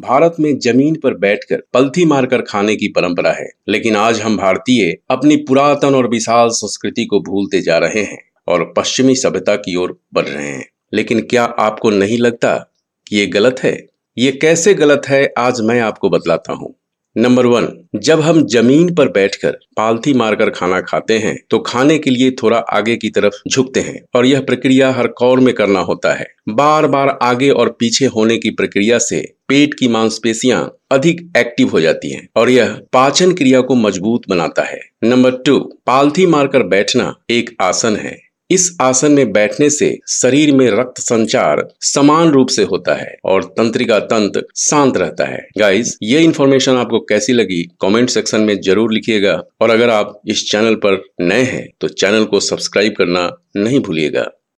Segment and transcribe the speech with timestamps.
[0.00, 4.96] भारत में ज़मीन पर बैठकर पलथी मारकर खाने की परंपरा है, लेकिन आज हम भारतीय
[5.10, 10.00] अपनी पुरातन और विशाल संस्कृति को भूलते जा रहे हैं और पश्चिमी सभ्यता की ओर
[10.14, 12.72] बढ़ रहे हैं। लेकिन क्या आपको नहीं लगता
[13.06, 13.86] कि ये गलत है?
[14.18, 16.74] ये कैसे गलत है, आज मैं आपको बतलाता हूँ।
[17.16, 22.10] नंबर वन जब हम ज़मीन पर बैठकर पालथी मारकर खाना खाते हैं तो खाने के
[22.10, 26.12] लिए थोड़ा आगे की तरफ़ झुकते हैं और यह प्रक्रिया हर कौर में करना होता
[26.14, 30.60] है। बार बार आगे और पीछे होने की प्रक्रिया से पेट की मांसपेशियाँ
[30.90, 35.58] अधिक एक्टिव हो जाती हैं और यह पाचन क्रिया को मज़बूत बनाता है। नंबर टू
[35.86, 38.16] पालथी मारकर बैठना एक आसन है।
[38.50, 43.44] इस आसन में बैठने से शरीर में रक्त संचार समान रूप से होता है और
[43.56, 47.62] तंत्रिका तंत्र शांत रहता है। गाइस ये इन्फॉर्मेशन आपको कैसी लगी?
[47.80, 52.24] कमेंट सेक्शन में ज़रूर लिखिएगा। और अगर आप इस चैनल पर नए हैं तो चैनल
[52.24, 54.26] को सब्सक्राइब करना नहीं भूलिएगा।